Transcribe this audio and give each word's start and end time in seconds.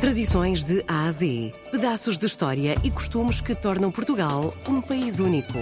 Tradições 0.00 0.62
de 0.62 0.84
A 0.86 1.08
a 1.08 1.12
Z. 1.12 1.52
Pedaços 1.72 2.16
de 2.16 2.24
história 2.24 2.76
e 2.84 2.90
costumes 2.90 3.40
que 3.40 3.52
tornam 3.52 3.90
Portugal 3.90 4.54
um 4.68 4.80
país 4.80 5.18
único. 5.18 5.58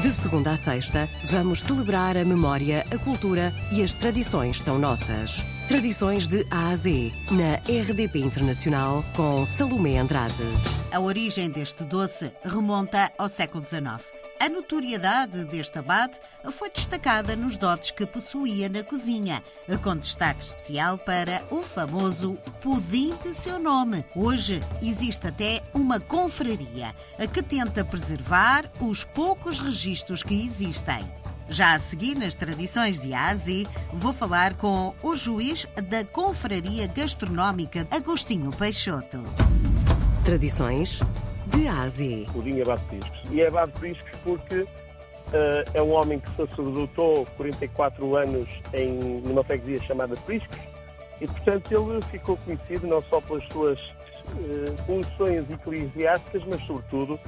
De 0.00 0.12
segunda 0.12 0.52
a 0.52 0.56
sexta, 0.56 1.08
vamos 1.24 1.62
celebrar 1.62 2.16
a 2.16 2.24
memória, 2.24 2.84
a 2.92 2.98
cultura 2.98 3.52
e 3.72 3.82
as 3.82 3.92
tradições 3.92 4.60
tão 4.60 4.78
nossas. 4.78 5.42
Tradições 5.66 6.28
de 6.28 6.46
A 6.48 6.68
a 6.68 6.76
Z, 6.76 7.10
na 7.32 7.56
RDP 7.56 8.20
Internacional, 8.20 9.04
com 9.16 9.44
Salomé 9.44 9.98
Andrade. 9.98 10.44
A 10.92 11.00
origem 11.00 11.50
deste 11.50 11.82
doce 11.82 12.30
remonta 12.44 13.10
ao 13.18 13.28
século 13.28 13.64
XIX. 13.64 14.15
A 14.38 14.48
notoriedade 14.48 15.44
deste 15.44 15.78
abade 15.78 16.14
foi 16.52 16.70
destacada 16.70 17.34
nos 17.34 17.56
dotes 17.56 17.90
que 17.90 18.04
possuía 18.04 18.68
na 18.68 18.82
cozinha, 18.82 19.42
com 19.82 19.96
destaque 19.96 20.44
especial 20.44 20.98
para 20.98 21.42
o 21.50 21.62
famoso 21.62 22.36
pudim 22.60 23.14
de 23.22 23.32
seu 23.32 23.58
nome. 23.58 24.04
Hoje 24.14 24.62
existe 24.82 25.26
até 25.26 25.62
uma 25.72 25.98
confraria 25.98 26.94
que 27.32 27.42
tenta 27.42 27.84
preservar 27.84 28.70
os 28.80 29.04
poucos 29.04 29.58
registros 29.58 30.22
que 30.22 30.46
existem. 30.46 31.04
Já 31.48 31.74
a 31.74 31.80
seguir, 31.80 32.16
nas 32.16 32.34
tradições 32.34 33.00
de 33.00 33.14
Ásia, 33.14 33.66
vou 33.92 34.12
falar 34.12 34.54
com 34.54 34.94
o 35.02 35.16
juiz 35.16 35.64
da 35.88 36.04
Confraria 36.04 36.86
Gastronómica 36.88 37.86
Agostinho 37.90 38.50
Peixoto. 38.50 39.22
Tradições 40.24 41.00
de 41.46 41.68
Ásia. 41.68 42.26
Pudim 42.32 42.60
Abade 42.60 42.82
Priscos. 42.88 43.22
E 43.30 43.40
é 43.40 43.48
Abade 43.48 43.72
Priscos 43.72 44.10
porque 44.22 44.60
uh, 44.60 44.68
é 45.74 45.82
um 45.82 45.92
homem 45.92 46.18
que 46.18 46.30
sacerdotou 46.30 47.26
44 47.36 48.16
anos 48.16 48.48
em, 48.72 49.20
numa 49.20 49.42
freguesia 49.42 49.80
chamada 49.86 50.16
Priscos 50.16 50.58
e, 51.20 51.26
portanto, 51.26 51.72
ele 51.72 52.02
ficou 52.02 52.36
conhecido 52.38 52.86
não 52.86 53.00
só 53.00 53.20
pelas 53.20 53.44
suas 53.48 53.80
uh, 53.80 54.76
funções 54.86 55.50
eclesiásticas, 55.50 56.42
mas, 56.46 56.66
sobretudo, 56.66 57.18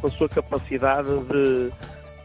pela 0.00 0.12
sua 0.12 0.28
capacidade 0.28 1.08
de, 1.08 1.70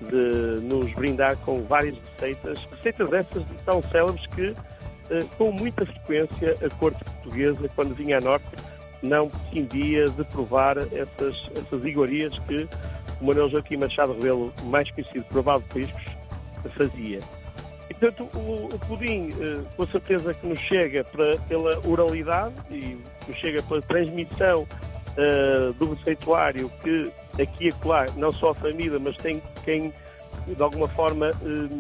de 0.02 0.66
nos 0.66 0.92
brindar 0.94 1.38
com 1.38 1.62
várias 1.64 1.96
receitas, 2.00 2.64
receitas 2.66 3.14
essas 3.14 3.44
tão 3.64 3.84
célebres 3.84 4.26
que, 4.28 4.50
uh, 4.50 5.28
com 5.38 5.52
muita 5.52 5.86
frequência, 5.86 6.58
a 6.66 6.70
corte 6.78 7.04
portuguesa, 7.04 7.70
quando 7.76 7.94
vinha 7.94 8.18
a 8.18 8.22
norte, 8.22 8.48
não 9.02 9.30
prescindia 9.30 10.06
de 10.06 10.24
provar 10.26 10.78
essas, 10.78 11.42
essas 11.56 11.86
iguarias 11.86 12.38
que 12.40 12.68
o 13.20 13.26
Manuel 13.26 13.50
Joaquim 13.50 13.78
Machado 13.78 14.14
Rebelo, 14.14 14.54
mais 14.64 14.90
conhecido 14.92 15.26
por 15.26 15.40
Abado 15.40 15.64
Priscos, 15.70 16.02
fazia. 16.76 17.20
E, 17.90 17.94
portanto, 17.94 18.30
o, 18.36 18.70
o 18.74 18.80
pudim, 18.88 19.32
eh, 19.32 19.62
com 19.76 19.86
certeza 19.88 20.34
que 20.34 20.48
nos 20.48 20.60
chega 20.60 21.04
para, 21.04 21.38
pela 21.40 21.78
oralidade 21.86 22.56
e 22.70 22.98
nos 23.28 23.38
chega 23.38 23.62
pela 23.64 23.82
transmissão 23.82 24.64
uh, 24.64 25.74
do 25.74 25.94
receituário 25.94 26.72
que 26.82 27.12
aqui 27.42 27.66
e 27.66 27.70
acolá, 27.70 28.06
não 28.16 28.32
só 28.32 28.52
a 28.52 28.56
família, 28.56 29.00
mas 29.00 29.18
tem 29.18 29.42
quem, 29.64 29.94
de 30.48 30.64
alguma 30.64 30.88
forma, 30.88 31.32
uh, 31.32 31.80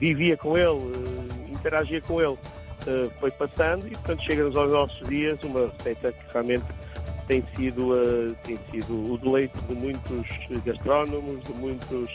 vivia 0.00 0.36
com 0.36 0.56
ele, 0.56 0.68
uh, 0.68 1.28
interagia 1.48 2.00
com 2.00 2.20
ele, 2.20 2.36
uh, 2.86 3.10
foi 3.20 3.30
passando 3.30 3.86
e, 3.86 3.90
portanto, 3.90 4.22
chega-nos 4.22 4.56
aos 4.56 4.70
nossos 4.70 5.08
dias 5.08 5.42
uma 5.44 5.66
receita 5.66 6.12
que 6.12 6.32
realmente 6.32 6.64
tem 7.26 7.44
sido, 7.56 7.94
uh, 7.94 8.34
tem 8.44 8.58
sido 8.70 9.12
o 9.12 9.18
deleite 9.18 9.56
de 9.68 9.74
muitos 9.74 10.26
gastrónomos, 10.64 11.42
de 11.42 11.52
muitos, 11.54 12.10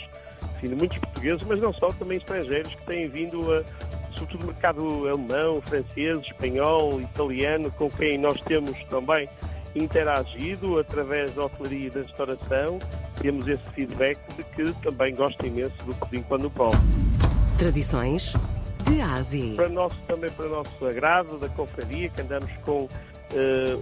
enfim, 0.57 0.69
de 0.69 0.75
muitos 0.75 0.97
portugueses, 0.97 1.43
mas 1.47 1.59
não 1.59 1.73
só, 1.73 1.89
também 1.89 2.17
estrangeiros 2.17 2.73
que 2.75 2.85
têm 2.85 3.07
vindo 3.07 3.53
a, 3.53 3.63
sobretudo, 4.19 4.45
mercado 4.45 5.07
alemão, 5.07 5.61
francês, 5.61 6.19
espanhol, 6.21 7.01
italiano, 7.01 7.71
com 7.71 7.89
quem 7.89 8.17
nós 8.17 8.41
temos 8.43 8.77
também 8.85 9.27
interagido 9.75 10.79
através 10.79 11.33
da 11.33 11.45
hotelaria 11.45 11.87
e 11.87 11.89
da 11.89 12.01
restauração. 12.01 12.79
Temos 13.21 13.47
esse 13.47 13.63
feedback 13.73 14.17
de 14.35 14.43
que 14.43 14.73
também 14.81 15.13
gostam 15.13 15.47
imenso 15.47 15.75
do 15.85 15.93
pudim 15.95 16.21
quando 16.23 16.49
prova. 16.49 16.77
Tradições 17.57 18.33
de 18.89 19.01
Ásia. 19.01 19.55
Para 19.55 19.69
nosso, 19.69 19.97
também 20.07 20.31
para 20.31 20.47
nosso 20.47 20.85
agrado 20.85 21.37
da 21.37 21.47
confraria, 21.49 22.09
que 22.09 22.21
andamos 22.21 22.51
com 22.65 22.81
uh, 22.83 22.89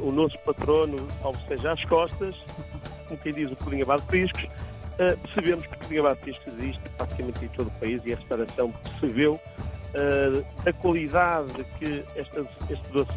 o 0.07 0.11
nosso 0.11 0.37
patrono, 0.39 0.97
salvo 1.21 1.39
seja 1.47 1.71
às 1.71 1.83
costas, 1.85 2.35
como 3.07 3.19
quem 3.19 3.33
diz 3.33 3.51
o 3.51 3.55
pudim 3.55 3.81
abado 3.81 4.01
de 4.01 4.07
priscos, 4.07 4.43
uh, 4.43 5.17
percebemos 5.19 5.65
que 5.65 5.75
o 5.75 5.77
pudim 5.79 5.99
abado 5.99 6.15
de 6.17 6.21
priscos 6.23 6.53
existe 6.59 6.81
praticamente 6.97 7.45
em 7.45 7.47
todo 7.49 7.67
o 7.67 7.71
país 7.79 8.01
e 8.05 8.13
a 8.13 8.15
restauração 8.17 8.71
percebeu 8.71 9.33
uh, 9.33 10.45
a 10.65 10.73
qualidade 10.73 11.63
que 11.79 12.03
este 12.17 12.91
doce 12.91 13.11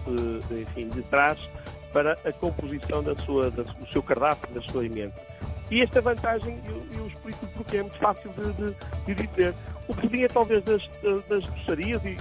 enfim, 0.60 0.88
de 0.90 1.02
traz 1.02 1.38
para 1.92 2.12
a 2.24 2.32
composição 2.32 3.02
da 3.02 3.16
sua, 3.16 3.50
da, 3.50 3.64
do 3.64 3.90
seu 3.90 4.02
cardápio, 4.02 4.48
da 4.54 4.60
sua 4.62 4.86
emenda. 4.86 5.14
E 5.70 5.82
esta 5.82 6.00
vantagem, 6.00 6.58
eu, 6.66 6.98
eu 6.98 7.06
explico 7.06 7.46
porque 7.56 7.78
é 7.78 7.82
muito 7.82 7.98
fácil 7.98 8.30
de, 8.32 8.52
de, 8.52 9.14
de 9.14 9.26
dizer. 9.26 9.54
O 9.90 9.94
pudim 9.94 10.22
é 10.22 10.28
talvez 10.28 10.62
das, 10.62 10.88
das 11.26 11.44
doçarias 11.46 12.00
e, 12.04 12.16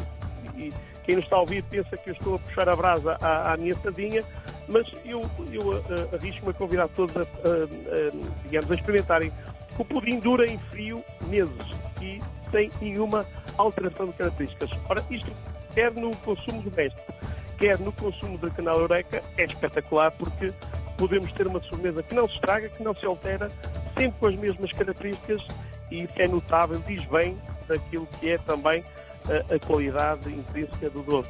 e, 0.57 0.74
quem 1.06 1.16
nos 1.16 1.25
está 1.25 1.35
a 1.35 1.41
ouvir 1.41 1.63
pensa 1.66 1.96
que 1.96 2.09
eu 2.09 2.13
estou 2.13 2.35
a 2.35 2.40
puxar 2.40 2.68
a 2.68 2.75
brasa 2.75 3.16
à, 3.22 3.53
à 3.53 3.57
minha 3.57 3.75
sardinha, 3.75 4.24
mas 4.68 4.91
eu, 5.06 5.24
eu 5.52 5.62
uh, 5.62 6.16
arrisco-me 6.16 6.50
a 6.50 6.53
convidar 6.53 6.88
todos 6.88 7.16
a, 7.16 7.22
a, 7.22 7.24
a, 7.24 8.44
digamos, 8.44 8.72
a 8.72 8.74
experimentarem. 8.74 9.31
O 9.78 9.85
pudim 9.85 10.19
dura 10.19 10.47
em 10.47 10.58
frio 10.58 11.03
meses 11.28 11.56
e 12.02 12.19
sem 12.50 12.72
nenhuma 12.81 13.24
alteração 13.56 14.08
de 14.08 14.13
características. 14.13 14.72
Ora, 14.90 15.06
isto 15.12 15.31
quer 15.75 15.94
no 15.94 16.16
consumo 16.18 16.63
doméstico, 16.63 17.13
quer 17.59 17.78
no 17.78 17.91
consumo 17.91 18.35
da 18.40 18.50
canal 18.50 18.79
Eureka, 18.79 19.22
é 19.38 19.44
espetacular 19.44 20.09
porque 20.13 20.52
podemos 20.97 21.31
ter 21.34 21.46
uma 21.46 21.62
sobremesa 21.62 22.02
que 22.02 22.16
não 22.16 22.28
se 22.28 22.34
estraga, 22.34 22.68
que 22.68 22.81
não 22.81 22.96
se 22.96 23.06
altera, 23.06 23.47
sempre 23.96 24.19
com 24.19 24.25
as 24.25 24.35
mesmas 24.35 24.72
características 24.72 25.46
e 25.91 26.03
isso 26.03 26.13
é 26.18 26.28
notável, 26.28 26.79
diz 26.88 27.06
bem 27.06 27.38
daquilo 27.69 28.07
que 28.19 28.31
é 28.31 28.38
também 28.40 28.84
a, 29.25 29.56
a 29.56 29.59
qualidade 29.59 30.30
intrínseca 30.30 30.90
do 30.90 31.03
doce. 31.03 31.30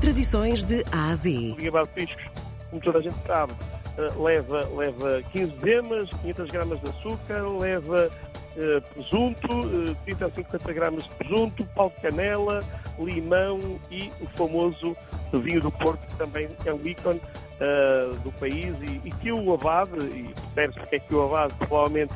Tradições 0.00 0.62
de 0.62 0.84
Ásia. 0.92 1.52
O 1.52 1.56
Guiabado 1.56 1.88
Piscos, 1.88 2.24
como 2.70 2.82
toda 2.82 2.98
a 2.98 3.02
gente 3.02 3.16
sabe, 3.26 3.52
uh, 3.52 4.22
leva, 4.22 4.68
leva 4.76 5.22
15 5.32 5.52
gemas, 5.60 6.10
500 6.10 6.50
gramas 6.50 6.80
de 6.80 6.88
açúcar, 6.90 7.48
leva 7.58 8.08
uh, 8.08 8.94
presunto, 8.94 9.48
uh, 9.52 9.94
30 10.04 10.26
a 10.26 10.30
50 10.30 10.72
gramas 10.72 11.04
de 11.04 11.10
presunto, 11.10 11.64
pau 11.74 11.88
de 11.88 12.02
canela, 12.02 12.62
limão 12.98 13.58
e 13.90 14.12
o 14.20 14.26
famoso 14.26 14.96
vinho 15.32 15.60
do 15.60 15.72
Porto, 15.72 16.06
que 16.06 16.16
também 16.16 16.48
é 16.64 16.72
um 16.72 16.86
ícone 16.86 17.20
uh, 17.20 18.14
do 18.16 18.32
país 18.32 18.76
e, 18.80 19.00
e, 19.08 19.10
que 19.10 19.32
o 19.32 19.52
Abade, 19.54 19.98
e 19.98 20.34
percebe-se 20.54 20.80
porque 20.80 20.96
é 20.96 20.98
que 21.00 21.14
o 21.14 21.24
Abade 21.24 21.54
provavelmente 21.54 22.12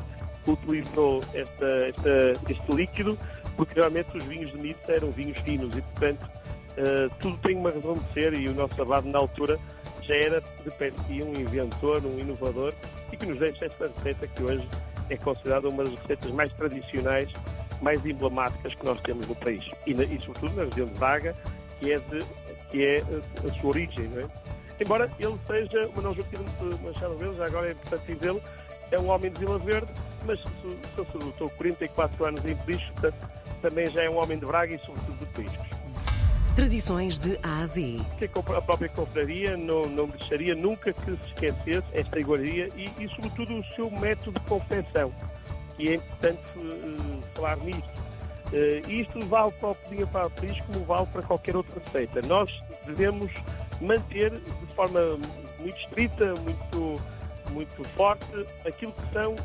utilizou 0.47 1.23
esta, 1.33 1.65
esta, 1.65 2.33
este 2.49 2.71
líquido, 2.71 3.17
porque 3.55 3.75
realmente 3.75 4.17
os 4.17 4.23
vinhos 4.23 4.51
de 4.51 4.57
Nitsa 4.57 4.93
eram 4.93 5.11
vinhos 5.11 5.37
finos 5.39 5.77
e, 5.77 5.81
portanto, 5.81 6.23
uh, 6.23 7.15
tudo 7.19 7.37
tem 7.37 7.55
uma 7.55 7.69
razão 7.69 7.93
de 7.93 8.13
ser 8.13 8.33
e 8.33 8.47
o 8.47 8.53
nosso 8.53 8.81
Abade, 8.81 9.07
na 9.09 9.19
altura, 9.19 9.59
já 10.03 10.15
era 10.15 10.41
de 10.41 10.71
si 10.71 11.21
um 11.23 11.33
inventor, 11.39 12.03
um 12.05 12.19
inovador 12.19 12.73
e 13.11 13.17
que 13.17 13.25
nos 13.25 13.39
deixa 13.39 13.65
esta 13.65 13.87
receita 13.87 14.27
que 14.27 14.43
hoje 14.43 14.67
é 15.09 15.17
considerada 15.17 15.69
uma 15.69 15.83
das 15.83 15.93
receitas 15.93 16.31
mais 16.31 16.51
tradicionais, 16.53 17.29
mais 17.81 18.03
emblemáticas 18.05 18.73
que 18.73 18.85
nós 18.85 18.99
temos 19.01 19.27
no 19.27 19.35
país. 19.35 19.69
E, 19.85 19.93
na, 19.93 20.03
e 20.03 20.19
sobretudo 20.21 20.55
na 20.55 20.63
região 20.63 20.87
de 20.87 20.93
Braga, 20.93 21.35
que 21.79 21.91
é, 21.91 21.99
de, 21.99 22.25
que 22.71 22.85
é 22.85 22.99
a, 22.99 23.47
a 23.47 23.59
sua 23.59 23.69
origem, 23.69 24.07
não 24.09 24.21
é? 24.21 24.27
embora 24.79 25.09
ele 25.19 25.37
seja, 25.45 25.87
o 25.87 25.95
Manuel 25.95 26.15
Joaquim 26.15 26.37
Machado 26.83 27.17
Verde, 27.17 27.37
já 27.37 27.45
agora 27.45 27.67
é 27.67 27.71
importante 27.71 28.13
dizê-lo, 28.13 28.41
é 28.91 28.99
um 28.99 29.09
homem 29.09 29.31
de 29.31 29.39
Vila 29.39 29.59
Verde, 29.59 29.91
mas 30.25 30.39
sacerdotou 30.95 31.49
44 31.51 32.25
anos 32.25 32.45
em 32.45 32.55
portanto, 32.55 33.15
também 33.61 33.89
já 33.89 34.03
é 34.03 34.09
um 34.09 34.17
homem 34.17 34.37
de 34.37 34.45
Braga 34.45 34.73
e 34.73 34.79
sobretudo 34.79 35.19
de 35.19 35.25
Priscos. 35.27 35.81
Tradições 36.55 37.17
de 37.17 37.39
Ásia. 37.41 38.01
Que 38.19 38.25
a 38.25 38.61
própria 38.61 38.89
confraria 38.89 39.55
não, 39.55 39.87
não 39.87 40.07
deixaria 40.07 40.53
nunca 40.53 40.91
que 40.91 41.05
se 41.05 41.27
esquecesse 41.27 41.87
esta 41.93 42.19
iguaria 42.19 42.69
e, 42.75 42.91
e, 43.01 43.07
sobretudo, 43.07 43.57
o 43.57 43.63
seu 43.73 43.89
método 43.89 44.37
de 44.37 44.45
confecção. 44.45 45.11
E 45.79 45.89
é 45.89 45.95
importante 45.95 46.41
uh, 46.57 47.21
falar 47.33 47.57
nisto. 47.57 47.89
Uh, 48.51 48.91
isto 48.91 49.25
vale 49.27 49.51
para 49.53 49.69
o 49.69 49.75
pudim 49.75 50.05
para 50.07 50.29
Prisco 50.29 50.67
como 50.67 50.85
vale 50.85 51.07
para 51.07 51.21
qualquer 51.21 51.55
outra 51.55 51.81
receita. 51.85 52.21
Nós 52.23 52.51
devemos 52.85 53.31
manter 53.79 54.31
de 54.31 54.75
forma 54.75 55.17
muito 55.57 55.79
estrita, 55.79 56.35
muito, 56.35 57.01
muito 57.51 57.83
forte, 57.89 58.25
aquilo 58.65 58.91
que, 58.93 59.13
são, 59.13 59.35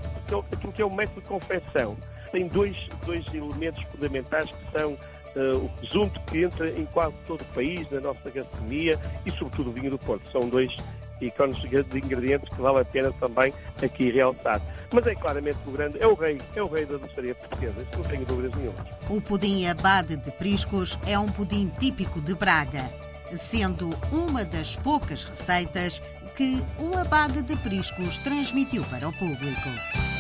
aquilo 0.53 0.73
que 0.73 0.83
é 0.83 0.85
o 0.85 0.91
método 0.91 1.21
de 1.21 1.27
confecção. 1.27 1.97
Tem 2.31 2.49
dois, 2.49 2.89
dois 3.05 3.25
elementos 3.33 3.83
fundamentais 3.85 4.51
que 4.51 4.73
são 4.73 4.93
uh, 4.93 5.65
o 5.65 5.69
presunto, 5.79 6.21
que 6.27 6.43
entra 6.43 6.69
em 6.71 6.85
quase 6.87 7.15
todo 7.27 7.41
o 7.41 7.55
país, 7.55 7.89
na 7.91 8.01
nossa 8.01 8.31
gastronomia, 8.31 8.99
e 9.25 9.31
sobretudo 9.31 9.71
o 9.71 9.73
vinho 9.73 9.91
do 9.91 9.99
Porto. 9.99 10.29
São 10.31 10.49
dois 10.49 10.75
ícones 11.21 11.59
de 11.59 11.99
ingredientes 11.99 12.49
que 12.49 12.61
vale 12.61 12.81
a 12.81 12.85
pena 12.85 13.13
também 13.13 13.53
aqui 13.83 14.11
realçar. 14.11 14.61
Mas 14.93 15.07
é 15.07 15.15
claramente 15.15 15.59
o 15.67 15.71
grande, 15.71 16.01
é 16.01 16.07
o 16.07 16.15
rei, 16.15 16.41
é 16.55 16.63
o 16.63 16.67
rei 16.67 16.85
da 16.85 16.97
doçaria 16.97 17.35
portuguesa, 17.35 17.75
isso 17.81 17.99
não 17.99 18.05
tenho 18.05 18.27
dúvidas 18.27 18.55
nenhuma. 18.55 18.87
O 19.09 19.21
pudim 19.21 19.67
abade 19.67 20.17
de 20.17 20.31
Priscos 20.33 20.99
é 21.07 21.19
um 21.19 21.27
pudim 21.27 21.71
típico 21.81 22.21
de 22.21 22.35
Braga. 22.35 22.85
Sendo 23.39 23.91
uma 24.13 24.45
das 24.45 24.77
poucas 24.77 25.25
receitas 25.25 26.01
que 26.37 26.63
o 26.79 26.97
abade 26.97 27.43
de 27.43 27.57
Priscos 27.57 28.19
transmitiu 28.19 28.85
para 28.85 29.09
o 29.09 29.13
público. 29.13 30.16